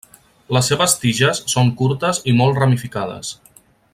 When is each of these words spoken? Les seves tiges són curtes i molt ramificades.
Les 0.55 0.69
seves 0.71 0.95
tiges 1.03 1.41
són 1.55 1.69
curtes 1.83 2.21
i 2.33 2.37
molt 2.41 2.61
ramificades. 2.63 3.35